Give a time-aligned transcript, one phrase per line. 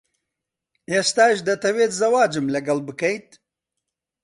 [0.91, 3.29] ئێستاش دەتەوێت زەواجم لەگەڵ بکەیت؟